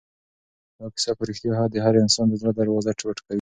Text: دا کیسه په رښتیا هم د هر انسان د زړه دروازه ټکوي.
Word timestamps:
دا 0.77 0.85
کیسه 0.95 1.11
په 1.17 1.23
رښتیا 1.29 1.51
هم 1.57 1.67
د 1.73 1.75
هر 1.85 1.93
انسان 2.03 2.25
د 2.29 2.33
زړه 2.41 2.51
دروازه 2.55 2.91
ټکوي. 2.99 3.27